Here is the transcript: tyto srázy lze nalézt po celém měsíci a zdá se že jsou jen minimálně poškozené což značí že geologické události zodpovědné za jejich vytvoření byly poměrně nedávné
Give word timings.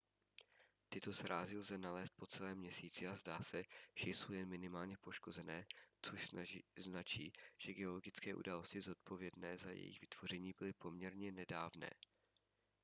tyto 0.89 1.11
srázy 1.13 1.57
lze 1.57 1.77
nalézt 1.77 2.13
po 2.15 2.25
celém 2.27 2.57
měsíci 2.57 3.07
a 3.07 3.15
zdá 3.17 3.39
se 3.39 3.63
že 3.95 4.09
jsou 4.09 4.33
jen 4.33 4.49
minimálně 4.49 4.97
poškozené 4.97 5.65
což 6.01 6.29
značí 6.77 7.33
že 7.57 7.73
geologické 7.73 8.35
události 8.35 8.81
zodpovědné 8.81 9.57
za 9.57 9.69
jejich 9.69 10.01
vytvoření 10.01 10.53
byly 10.59 10.73
poměrně 10.73 11.31
nedávné 11.31 11.89